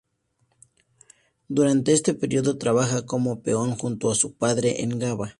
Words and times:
Durante 1.47 1.93
este 1.93 2.15
periodo 2.15 2.57
trabaja 2.57 3.05
como 3.05 3.43
peón 3.43 3.77
junto 3.77 4.09
a 4.09 4.15
su 4.15 4.33
padre 4.33 4.81
en 4.81 4.97
Gavá. 4.97 5.29